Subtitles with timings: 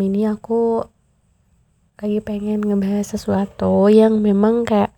[0.00, 0.82] Ini aku
[2.00, 4.90] lagi pengen ngebahas sesuatu yang memang kayak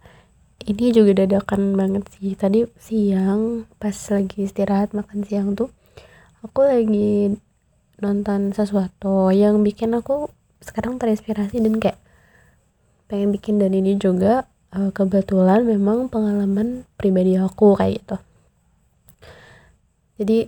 [0.65, 2.33] ini juga dadakan banget sih.
[2.33, 5.69] Tadi siang pas lagi istirahat makan siang tuh
[6.41, 7.35] aku lagi
[7.99, 10.29] nonton sesuatu yang bikin aku
[10.63, 11.99] sekarang terinspirasi dan kayak
[13.07, 18.17] pengen bikin dan ini juga uh, kebetulan memang pengalaman pribadi aku kayak gitu.
[20.17, 20.39] Jadi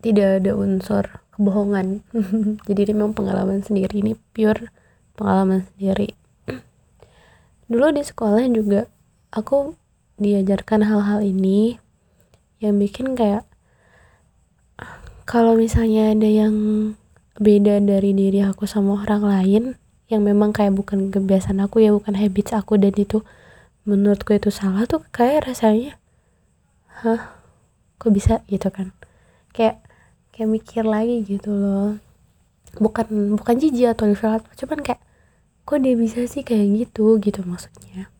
[0.00, 1.04] tidak ada unsur
[1.40, 2.04] kebohongan.
[2.68, 4.04] Jadi ini memang pengalaman sendiri.
[4.04, 4.68] Ini pure
[5.16, 6.12] pengalaman sendiri.
[7.64, 8.84] Dulu di sekolah juga
[9.32, 9.72] aku
[10.20, 11.80] diajarkan hal-hal ini
[12.60, 13.48] yang bikin kayak
[15.24, 16.54] kalau misalnya ada yang
[17.40, 19.64] beda dari diri aku sama orang lain
[20.12, 23.24] yang memang kayak bukan kebiasaan aku ya bukan habits aku dan itu
[23.88, 25.96] menurutku itu salah tuh kayak rasanya
[27.00, 27.40] hah?
[28.00, 28.44] Kok bisa?
[28.48, 28.92] Gitu kan.
[29.52, 29.84] Kayak
[30.34, 31.98] kayak mikir lagi gitu loh.
[32.78, 35.02] Bukan bukan jijik atau ilfil cuman kayak
[35.66, 38.10] kok dia bisa sih kayak gitu gitu maksudnya.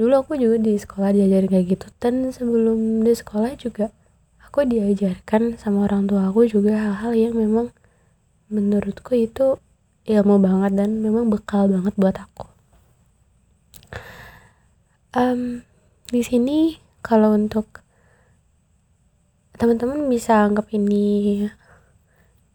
[0.00, 3.92] Dulu aku juga di sekolah diajarin kayak gitu dan sebelum di sekolah juga
[4.40, 7.70] aku diajarkan sama orang tua aku juga hal-hal yang memang
[8.50, 9.60] menurutku itu
[10.10, 12.46] ilmu banget dan memang bekal banget buat aku.
[15.14, 15.62] Um,
[16.10, 17.82] di sini kalau untuk
[19.60, 21.44] teman-teman bisa anggap ini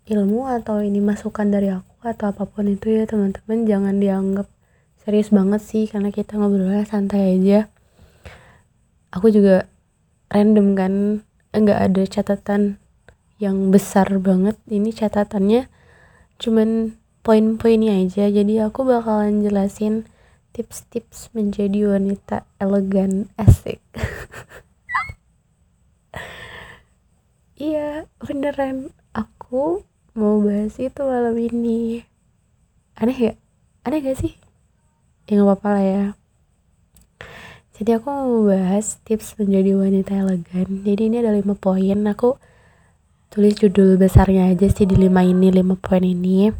[0.10, 3.70] ilmu atau ini masukan dari aku atau apa pun itu ya teman-teman.
[3.70, 4.50] Jangan dianggap
[5.06, 7.70] serius banget sih karena kita ngobrolnya santai aja.
[9.14, 9.70] Aku juga
[10.34, 10.94] random kan
[11.54, 12.82] enggak ada catatan
[13.38, 14.58] yang besar banget.
[14.66, 15.70] Ini catatannya
[16.42, 18.34] cuman poin-poinnya aja.
[18.34, 20.10] Jadi aku bakalan jelasin
[20.58, 23.85] tips-tips menjadi wanita elegan asik
[27.56, 28.92] iya beneran.
[29.16, 29.84] Aku
[30.16, 32.04] mau bahas itu malam ini.
[32.96, 33.34] Aneh ya?
[33.84, 34.36] Aneh gak sih?
[35.28, 36.04] Ya nggak apa-apa lah ya.
[37.76, 40.68] Jadi aku mau bahas tips menjadi wanita elegan.
[40.88, 42.00] Jadi ini ada lima poin.
[42.08, 42.40] Aku
[43.28, 46.56] tulis judul besarnya aja sih di lima ini lima poin ini.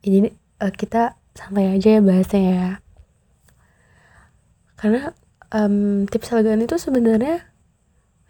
[0.00, 0.32] Jadi
[0.64, 2.68] uh, kita santai aja ya bahasnya ya.
[4.80, 5.12] Karena
[5.52, 7.51] um, tips elegan itu sebenarnya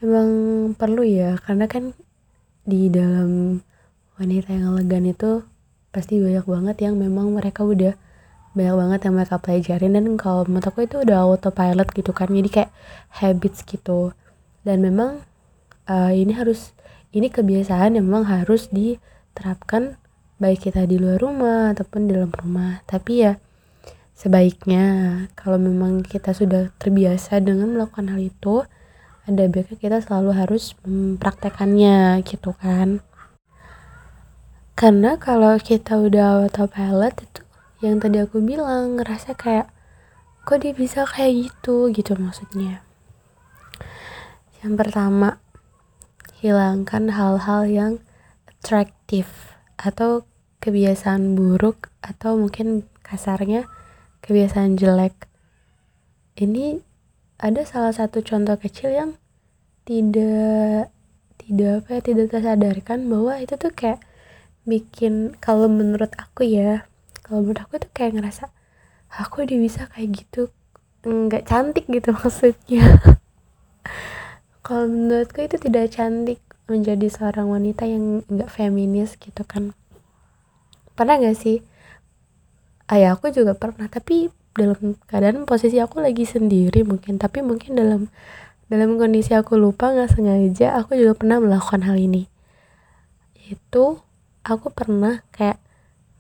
[0.03, 0.29] memang
[0.75, 1.95] perlu ya karena kan
[2.67, 3.63] di dalam
[4.19, 5.47] wanita yang elegan itu
[5.95, 7.95] pasti banyak banget yang memang mereka udah
[8.53, 9.93] banyak banget yang mereka pelajarin.
[9.97, 12.71] Dan kalau menurut aku itu udah autopilot gitu kan jadi kayak
[13.23, 14.13] habits gitu.
[14.63, 15.25] Dan memang
[15.89, 16.77] uh, ini harus
[17.13, 20.01] ini kebiasaan yang memang harus diterapkan
[20.41, 22.81] baik kita di luar rumah ataupun di dalam rumah.
[22.85, 23.33] Tapi ya
[24.17, 24.85] sebaiknya
[25.35, 28.65] kalau memang kita sudah terbiasa dengan melakukan hal itu
[29.23, 32.99] ada baiknya kita selalu harus mempraktekannya gitu kan.
[34.75, 37.43] Karena kalau kita udah autopilot itu
[37.87, 39.71] yang tadi aku bilang ngerasa kayak
[40.43, 41.91] kok dia bisa kayak gitu?
[41.95, 42.83] Gitu maksudnya.
[44.63, 45.39] Yang pertama
[46.43, 47.93] hilangkan hal-hal yang
[48.51, 50.27] atraktif atau
[50.63, 53.67] kebiasaan buruk atau mungkin kasarnya
[54.23, 55.15] kebiasaan jelek.
[56.39, 56.79] Ini
[57.43, 59.11] ada salah satu contoh kecil yang
[59.83, 60.95] tidak
[61.43, 63.99] tidak apa ya tidak tersadarkan bahwa itu tuh kayak
[64.63, 66.87] bikin kalau menurut aku ya
[67.27, 68.55] kalau menurut aku tuh kayak ngerasa
[69.11, 70.55] aku dia bisa kayak gitu
[71.03, 73.03] nggak cantik gitu maksudnya.
[74.63, 76.39] Kalau menurutku itu tidak cantik
[76.71, 79.75] menjadi seorang wanita yang nggak feminis gitu kan.
[80.95, 81.67] Pernah gak sih?
[82.87, 88.13] Ayah aku juga pernah tapi dalam keadaan posisi aku lagi sendiri mungkin tapi mungkin dalam
[88.73, 92.25] dalam kondisi aku lupa nggak sengaja aku juga pernah melakukan hal ini.
[93.37, 94.01] Itu
[94.49, 95.61] aku pernah kayak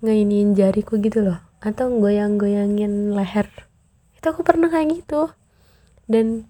[0.04, 3.48] ngeinin jariku gitu loh atau goyang-goyangin leher.
[4.20, 5.32] Itu aku pernah kayak gitu.
[6.04, 6.44] Dan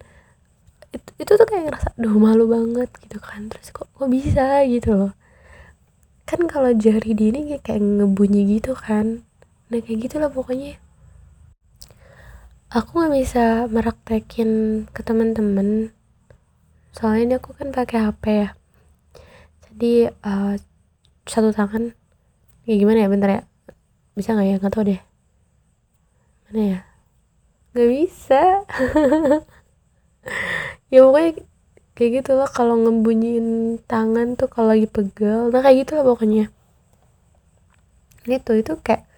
[0.90, 3.46] itu, itu tuh kayak ngerasa duh malu banget gitu kan.
[3.46, 5.12] Terus kok kok bisa gitu loh.
[6.26, 9.22] Kan kalau jari di ini kayak ngebunyi gitu kan.
[9.70, 10.81] Nah kayak gitu loh pokoknya
[12.72, 14.50] aku nggak bisa meraktekin
[14.96, 15.92] ke teman-teman.
[16.96, 18.48] Soalnya ini aku kan pakai HP ya.
[19.68, 20.56] Jadi uh,
[21.28, 21.92] satu tangan.
[22.64, 23.12] Ya gimana ya?
[23.12, 23.42] Bentar ya.
[24.16, 24.56] Bisa nggak ya?
[24.56, 25.00] Nggak tahu deh.
[26.48, 26.78] Mana ya?
[27.76, 28.42] Nggak bisa.
[30.92, 31.40] Ya pokoknya
[31.96, 35.48] kayak gitu loh kalau ngebunyiin tangan tuh kalau lagi pegel.
[35.48, 36.52] Nah kayak gitu lah pokoknya.
[38.28, 39.08] Itu itu kayak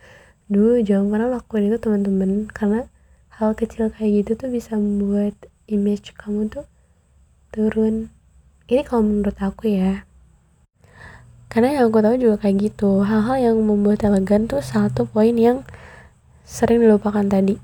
[0.46, 2.46] dulu jangan pernah lakuin itu teman-teman.
[2.46, 2.86] Karena
[3.34, 5.34] hal kecil kayak gitu tuh bisa membuat
[5.66, 6.70] image kamu tuh
[7.50, 8.14] turun.
[8.70, 10.06] Ini kalau menurut aku ya.
[11.50, 15.66] Karena yang aku tahu juga kayak gitu hal-hal yang membuat elegan tuh satu poin yang
[16.46, 17.58] sering dilupakan tadi.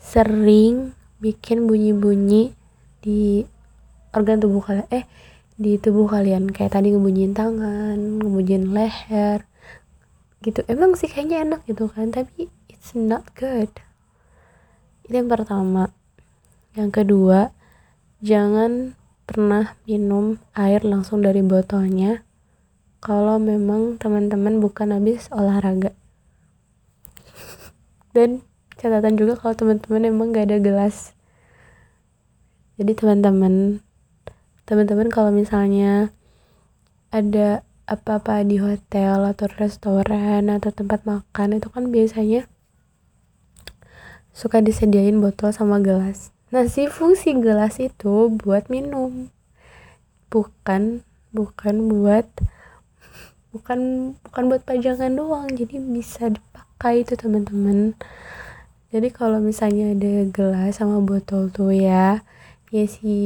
[0.00, 2.56] Sering bikin bunyi-bunyi
[3.04, 3.44] di
[4.16, 5.04] organ tubuh kalian eh
[5.60, 6.48] di tubuh kalian.
[6.48, 9.44] Kayak tadi ngebunyiin tangan ngebunyiin leher
[10.40, 10.64] gitu.
[10.72, 13.68] Emang sih kayaknya enak gitu kan tapi it's not good
[15.12, 15.92] itu yang pertama.
[16.72, 17.52] Yang kedua
[18.24, 18.96] jangan
[19.28, 22.24] pernah minum air langsung dari botolnya
[23.04, 25.92] kalau memang teman-teman bukan habis olahraga.
[28.16, 28.40] Dan
[28.80, 31.12] catatan juga kalau teman-teman emang gak ada gelas.
[32.80, 33.84] Jadi teman-teman
[34.64, 36.08] teman-teman kalau misalnya
[37.12, 42.48] ada apa-apa di hotel atau restoran atau tempat makan itu kan biasanya
[44.32, 46.32] suka disediain botol sama gelas.
[46.52, 49.32] Nah si fungsi gelas itu buat minum.
[50.32, 52.28] Bukan bukan buat
[53.52, 55.48] bukan bukan buat pajangan doang.
[55.52, 57.96] Jadi bisa dipakai itu teman-teman.
[58.92, 62.20] Jadi kalau misalnya ada gelas sama botol tuh ya
[62.68, 63.16] ya si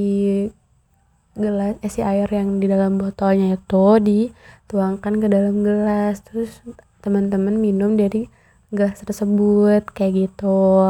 [1.35, 6.23] gelas eh, si air yang di dalam botolnya itu dituangkan ke dalam gelas.
[6.23, 6.63] Terus
[7.03, 8.31] teman-teman minum dari
[8.75, 10.83] gelas tersebut kayak gitu.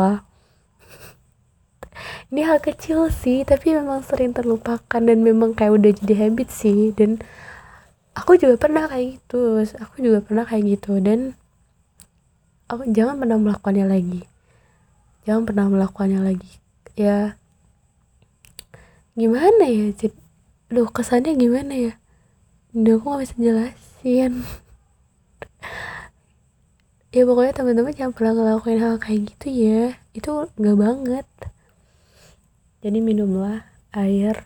[2.33, 6.93] Ini hal kecil sih tapi memang sering terlupakan dan memang kayak udah jadi habit sih.
[6.97, 7.21] Dan
[8.17, 10.99] aku juga pernah kayak gitu aku juga pernah kayak gitu.
[11.05, 11.37] Dan
[12.73, 14.23] aku jangan pernah melakukannya lagi.
[15.29, 16.53] Jangan pernah melakukannya lagi.
[16.97, 17.37] Ya
[19.17, 20.17] gimana ya jadi
[20.69, 21.93] duh kesannya gimana ya?
[22.77, 24.45] Duh aku gak bisa jelasin
[27.17, 29.83] ya pokoknya teman-teman jangan pernah ngelakuin hal kayak gitu ya.
[30.13, 31.29] Itu nggak banget.
[32.85, 33.65] Jadi minumlah
[33.97, 34.45] air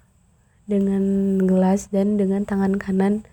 [0.70, 3.26] dengan gelas dan dengan tangan kanan.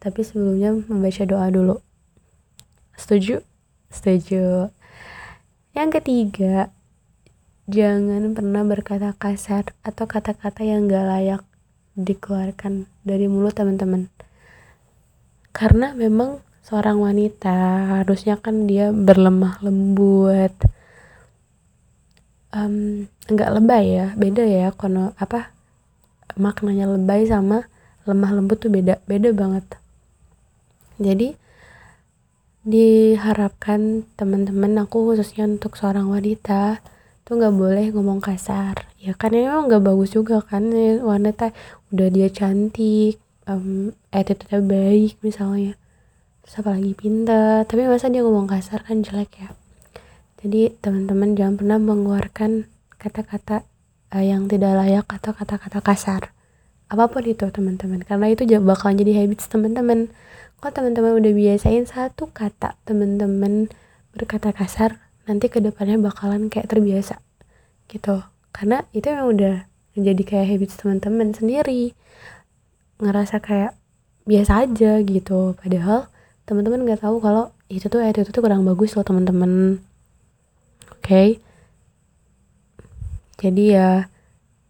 [0.00, 1.84] Tapi sebelumnya membaca doa dulu.
[2.96, 3.44] Setuju?
[3.92, 4.72] Setuju.
[5.76, 6.72] Yang ketiga
[7.68, 11.42] Jangan pernah berkata kasar atau kata-kata yang gak layak
[12.00, 14.08] dikeluarkan dari mulut teman-teman.
[15.52, 17.56] Karena memang seorang wanita
[18.04, 20.52] harusnya kan dia berlemah lembut.
[22.52, 25.48] Um, enggak lebay ya, beda ya kono apa
[26.36, 27.64] maknanya lebay sama
[28.04, 29.64] lemah lembut tuh beda, beda banget.
[31.00, 31.32] Jadi
[32.68, 36.84] diharapkan teman-teman aku khususnya untuk seorang wanita
[37.24, 41.56] tuh nggak boleh ngomong kasar ya kan emang nggak bagus juga kan ya, wanita
[41.96, 43.16] udah dia cantik
[43.48, 45.80] um, attitude baik misalnya
[46.48, 49.52] terus apalagi pintar tapi masa dia ngomong kasar kan jelek ya.
[50.40, 52.64] Jadi teman-teman jangan pernah mengeluarkan
[52.96, 53.68] kata-kata
[54.16, 56.32] uh, yang tidak layak atau kata-kata kasar.
[56.88, 58.00] Apa pun itu teman-teman.
[58.00, 60.08] Karena itu bakal jadi habits teman-teman.
[60.56, 63.68] Kalau teman-teman udah biasain satu kata teman-teman
[64.16, 64.96] berkata kasar
[65.28, 67.20] nanti ke depannya bakalan kayak terbiasa.
[67.92, 68.24] Gitu.
[68.56, 71.92] Karena itu yang udah menjadi kayak habits teman-teman sendiri.
[73.04, 73.76] Ngerasa kayak
[74.24, 75.52] biasa aja gitu.
[75.60, 76.08] Padahal
[76.48, 79.84] teman-teman nggak tahu kalau itu tuh itu tuh kurang bagus loh teman-teman
[80.88, 81.36] oke okay?
[83.36, 83.90] jadi ya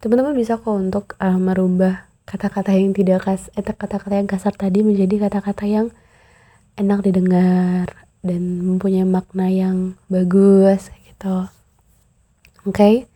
[0.03, 4.83] teman-teman bisa kok untuk uh, merubah kata-kata yang tidak kas eh kata-kata yang kasar tadi
[4.83, 5.87] menjadi kata-kata yang
[6.75, 7.87] enak didengar
[8.19, 11.47] dan mempunyai makna yang bagus gitu
[12.67, 13.07] oke okay?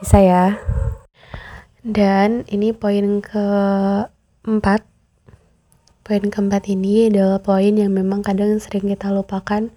[0.00, 0.44] bisa ya
[1.84, 4.80] dan ini poin keempat
[6.08, 9.68] poin keempat ini adalah poin yang memang kadang sering kita lupakan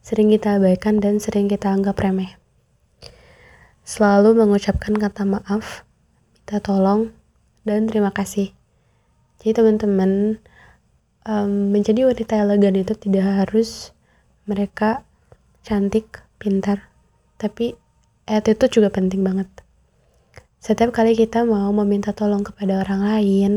[0.00, 2.40] sering kita abaikan dan sering kita anggap remeh
[3.84, 5.84] selalu mengucapkan kata maaf
[6.32, 7.12] minta tolong
[7.68, 8.56] dan terima kasih
[9.44, 10.40] jadi teman-teman
[11.28, 13.92] um, menjadi wanita elegan itu tidak harus
[14.48, 15.04] mereka
[15.64, 16.92] cantik, pintar,
[17.40, 17.76] tapi
[18.28, 19.48] attitude juga penting banget.
[20.60, 23.52] Setiap kali kita mau meminta tolong kepada orang lain,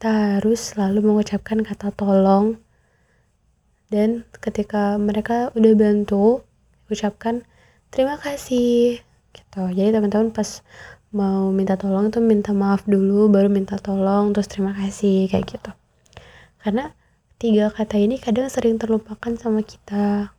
[0.00, 2.56] kita harus selalu mengucapkan kata tolong.
[3.92, 6.40] Dan ketika mereka udah bantu,
[6.88, 7.44] ucapkan
[7.92, 8.96] terima kasih.
[9.36, 9.60] Gitu.
[9.60, 10.64] Jadi teman-teman pas
[11.12, 15.68] mau minta tolong itu minta maaf dulu, baru minta tolong, terus terima kasih kayak gitu.
[16.64, 16.96] Karena
[17.36, 20.32] tiga kata ini kadang sering terlupakan sama kita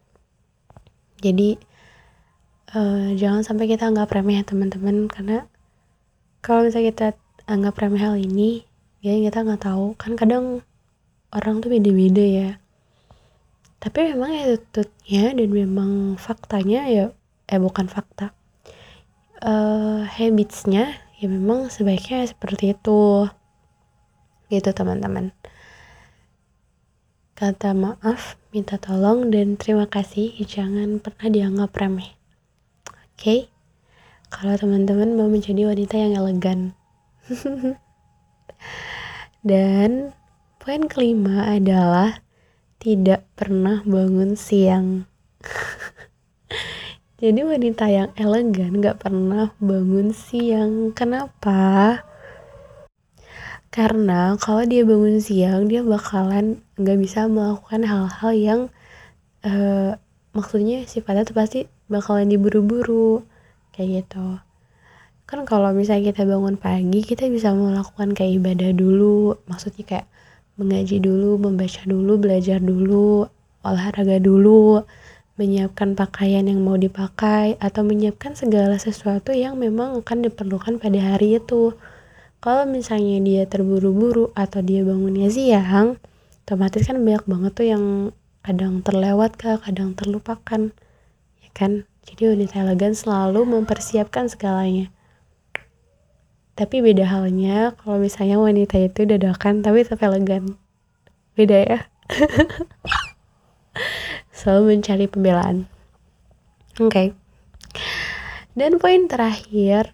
[1.21, 1.61] jadi
[2.73, 5.45] uh, jangan sampai kita anggap remeh ya teman-teman karena
[6.41, 7.07] kalau misalnya kita
[7.45, 8.70] anggap remeh hal ini
[9.01, 10.61] ya kita nggak tahu kan kadang
[11.33, 12.49] orang tuh beda-beda ya
[13.81, 15.91] tapi memang attitude-nya dan memang
[16.21, 17.05] faktanya ya
[17.49, 18.29] eh bukan fakta
[19.41, 23.25] uh, habitsnya ya memang sebaiknya seperti itu
[24.53, 25.33] gitu teman-teman
[27.41, 32.13] kata maaf, minta tolong, dan terima kasih jangan pernah dianggap remeh.
[32.85, 33.17] Oke?
[33.17, 33.39] Okay?
[34.29, 36.77] Kalau teman-teman mau menjadi wanita yang elegan.
[39.41, 40.13] dan
[40.61, 42.21] poin kelima adalah
[42.77, 45.09] tidak pernah bangun siang.
[47.21, 50.89] Jadi wanita yang elegan gak pernah bangun siang.
[50.93, 52.01] Kenapa?
[53.69, 58.61] Karena kalau dia bangun siang, dia bakalan gak bisa melakukan hal-hal yang
[59.45, 59.97] uh,
[60.33, 63.21] maksudnya sifatnya tuh pasti bakalan diburu-buru
[63.73, 64.41] kayak gitu.
[65.31, 70.07] Kan kalau misalnya kita bangun pagi, kita bisa melakukan kayak ibadah dulu, maksudnya kayak
[70.59, 73.31] mengaji dulu, membaca dulu, belajar dulu,
[73.63, 74.83] olahraga dulu
[75.39, 81.41] menyiapkan pakaian yang mau dipakai atau menyiapkan segala sesuatu yang memang akan diperlukan pada hari
[81.41, 81.73] itu.
[82.41, 85.97] Kalau misalnya dia terburu-buru atau dia bangunnya siang,
[86.45, 87.83] otomatis kan banyak banget tuh yang
[88.45, 90.73] kadang terlewat kah, kadang terlupakan.
[91.41, 91.89] Ya kan?
[92.05, 94.93] Jadi wanita elegan selalu mempersiapkan segalanya.
[96.61, 100.61] Tapi beda halnya kalau misalnya wanita itu dadakan tapi tetap elegan.
[101.33, 101.79] Beda ya.
[104.41, 105.69] selalu mencari pembelaan
[106.81, 107.07] oke okay.
[108.57, 109.93] dan poin terakhir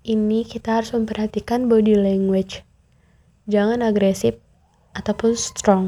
[0.00, 2.64] ini kita harus memperhatikan body language
[3.44, 4.40] jangan agresif
[4.96, 5.84] ataupun strong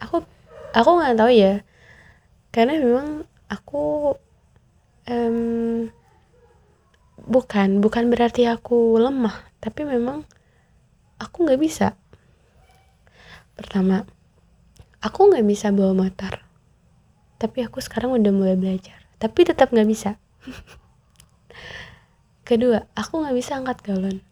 [0.00, 0.24] aku
[0.72, 1.60] aku nggak tahu ya
[2.56, 4.16] karena memang aku
[5.12, 5.92] um,
[7.26, 10.22] bukan bukan berarti aku lemah tapi memang
[11.18, 11.98] aku nggak bisa.
[13.58, 14.06] Pertama
[15.02, 16.46] aku nggak bisa bawa motor
[17.36, 20.22] tapi aku sekarang udah mulai belajar tapi tetap nggak bisa.
[22.48, 24.22] Kedua aku nggak bisa angkat galon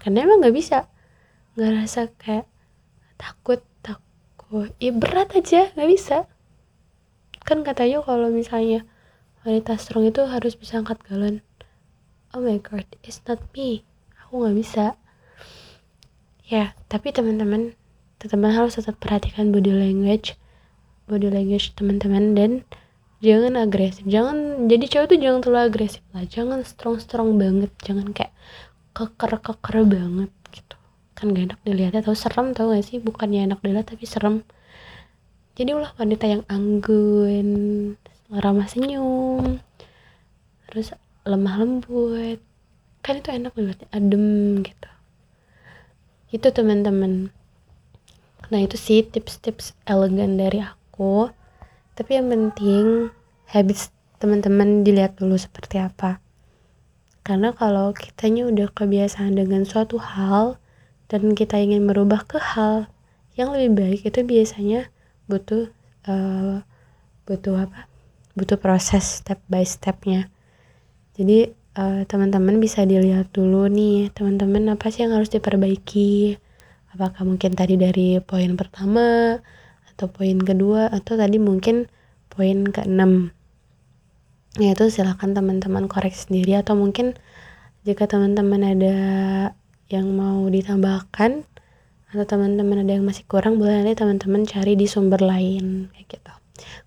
[0.00, 0.88] karena emang nggak bisa.
[1.60, 2.48] Nggak rasa kayak
[3.20, 4.72] takut takut.
[4.80, 6.24] Ya berat aja nggak bisa.
[7.44, 8.88] Kan katanya kalau misalnya
[9.44, 11.44] wanita strong itu harus bisa angkat galon
[12.34, 13.82] oh my god it's not me.
[14.26, 14.84] Aku nggak bisa.
[16.46, 17.74] Ya tapi teman-teman
[18.20, 20.36] teman-teman harus tetap perhatikan body language
[21.10, 22.50] body language teman-teman dan
[23.18, 24.06] jangan agresif.
[24.06, 26.24] Jangan jadi cowok tuh jangan terlalu agresif lah.
[26.24, 27.74] Jangan strong strong banget.
[27.82, 28.32] Jangan kayak
[28.94, 30.76] keker keker banget gitu.
[31.18, 33.02] Kan gak enak dilihatnya tau serem tau gak sih?
[33.02, 34.46] Bukannya enak dilihat tapi serem.
[35.58, 37.48] Jadi ulah wanita yang anggun
[38.30, 39.58] ramah senyum.
[40.70, 42.40] Terus lemah lembut.
[43.00, 44.90] Kan itu enak dilihatnya adem gitu.
[46.30, 47.32] Itu teman-teman.
[48.50, 50.80] Nah itu sih tips-tips elegan dari aku.
[51.00, 51.32] Aku
[51.96, 53.08] tapi yang penting
[53.48, 53.88] habis
[54.20, 56.20] teman-teman dilihat dulu seperti apa.
[57.24, 60.60] Karena kalau kitanya udah kebiasaan dengan suatu hal
[61.08, 62.92] dan kita ingin merubah ke hal
[63.32, 64.92] yang lebih baik itu biasanya
[65.24, 65.72] butuh
[66.04, 66.60] uh,
[67.24, 67.88] butuh apa?
[68.36, 70.28] Butuh proses step by stepnya
[71.20, 76.40] jadi uh, teman-teman bisa dilihat dulu nih teman-teman apa sih yang harus diperbaiki?
[76.96, 79.36] Apakah mungkin tadi dari poin pertama
[79.92, 81.92] atau poin kedua atau tadi mungkin
[82.32, 83.36] poin keenam?
[84.56, 87.12] Yaitu silahkan teman-teman koreksi sendiri atau mungkin
[87.84, 88.96] jika teman-teman ada
[89.92, 91.44] yang mau ditambahkan
[92.16, 96.29] atau teman-teman ada yang masih kurang boleh nanti teman-teman cari di sumber lain kayak gitu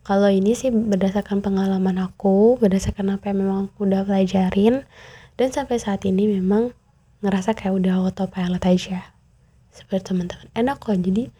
[0.05, 4.85] kalau ini sih berdasarkan pengalaman aku berdasarkan apa yang memang aku udah pelajarin
[5.39, 6.73] dan sampai saat ini memang
[7.23, 9.15] ngerasa kayak udah autopilot aja.
[9.73, 10.47] Seperti teman-teman.
[10.53, 11.31] Enak kok jadi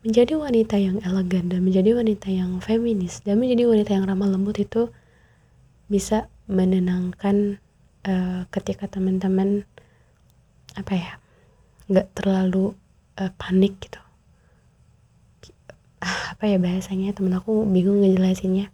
[0.00, 4.56] menjadi wanita yang elegan dan menjadi wanita yang feminis dan menjadi wanita yang ramah lembut
[4.56, 4.88] itu
[5.92, 7.60] bisa menenangkan
[8.08, 9.68] uh, ketika teman-teman
[10.72, 11.12] apa ya
[11.92, 12.72] nggak terlalu
[13.20, 14.00] uh, panik gitu
[16.00, 18.72] apa ya bahasanya temen aku bingung ngejelasinnya.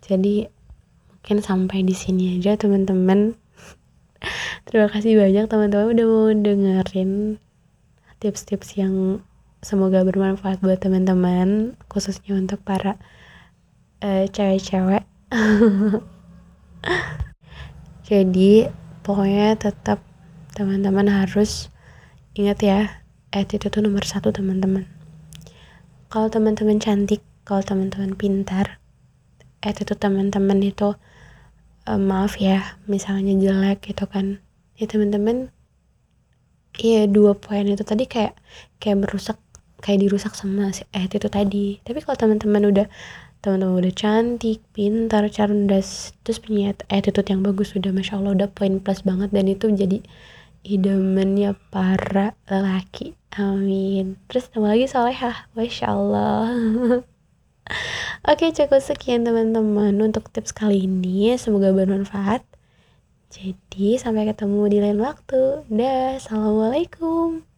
[0.00, 0.48] Jadi
[1.12, 3.34] mungkin sampai di sini aja teman-teman
[4.66, 7.36] terima kasih banyak teman-teman udah mau dengerin
[8.22, 9.20] tips-tips yang
[9.60, 12.96] semoga bermanfaat buat teman-teman khususnya untuk para
[14.00, 15.04] uh, cewek-cewek.
[18.08, 18.70] Jadi
[19.02, 20.00] pokoknya tetap
[20.54, 21.68] teman-teman harus
[22.32, 22.80] ingat ya
[23.34, 24.95] attitude itu nomor satu teman-teman
[26.12, 28.78] kalau teman-teman cantik kalau teman-teman pintar
[29.62, 30.94] attitude teman-teman itu
[31.86, 34.42] uh, maaf ya misalnya jelek gitu kan.
[34.76, 35.54] Ya teman-teman
[36.76, 38.36] Iya dua poin itu tadi kayak
[38.76, 39.40] kayak merusak
[39.80, 41.80] kayak dirusak sama si eh itu tadi.
[41.80, 42.86] Tapi kalau teman-teman udah
[43.40, 48.82] teman-teman udah cantik pintar cerdas terus punya attitude yang bagus sudah masya allah udah poin
[48.82, 50.02] plus banget dan itu jadi
[50.66, 53.14] idamannya para lelaki.
[53.38, 54.18] Amin.
[54.26, 56.50] Terus tambah lagi solehah masya Allah.
[58.30, 61.38] Oke cukup sekian teman-teman untuk tips kali ini.
[61.38, 62.42] Semoga bermanfaat.
[63.30, 65.62] Jadi sampai ketemu di lain waktu.
[65.70, 67.55] Dah assalamualaikum